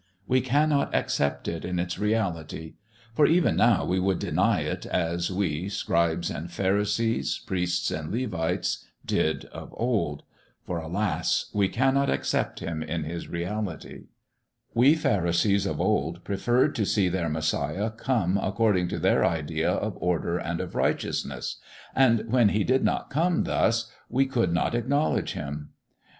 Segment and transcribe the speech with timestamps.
[0.27, 2.73] We cannot accept it in its reality;
[3.13, 8.83] for even now we would deny it as we, scribes and pharisees, priests and Levites,
[9.05, 10.23] did of old.
[10.65, 11.51] For, alas!
[11.53, 14.05] we cannot accept Him in His reality.
[14.73, 19.99] We pharisees of old preferred to see their Messiah come according to their idea of
[20.01, 21.57] order and of righteousness,
[21.95, 25.73] and when He did not come thus, we could not acknowledge Him.